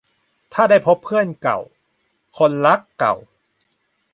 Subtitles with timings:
[0.53, 1.59] ถ้าได้พบเพื่อนเก่า
[2.37, 3.15] คนรักเก่า